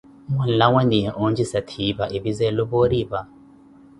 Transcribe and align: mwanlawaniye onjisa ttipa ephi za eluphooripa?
mwanlawaniye 0.35 1.09
onjisa 1.23 1.59
ttipa 1.65 2.05
ephi 2.15 2.31
za 2.37 2.43
eluphooripa? 2.51 3.19